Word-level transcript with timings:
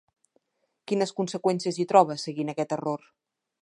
Quines 0.91 1.13
conseqüències 1.21 1.79
hi 1.83 1.87
troba 1.95 2.19
a 2.19 2.25
seguir 2.25 2.47
en 2.49 2.55
aquest 2.57 2.79
error? 2.81 3.11